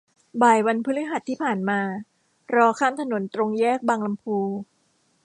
[0.41, 1.79] บ่ายวันพฤหัสที่ผ่านมา
[2.55, 4.37] รอข้ามถนนตรงแยกบางลำพู